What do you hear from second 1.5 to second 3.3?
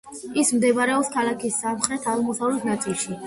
სამხრეთ-აღმოსავლეთ ნაწილში.